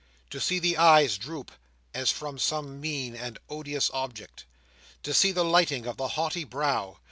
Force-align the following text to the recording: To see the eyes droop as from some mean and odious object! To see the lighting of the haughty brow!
To 0.31 0.39
see 0.39 0.57
the 0.57 0.77
eyes 0.77 1.15
droop 1.19 1.51
as 1.93 2.09
from 2.09 2.39
some 2.39 2.81
mean 2.81 3.15
and 3.15 3.37
odious 3.49 3.91
object! 3.93 4.45
To 5.03 5.13
see 5.13 5.31
the 5.31 5.45
lighting 5.45 5.85
of 5.85 5.97
the 5.97 6.07
haughty 6.17 6.43
brow! 6.43 6.97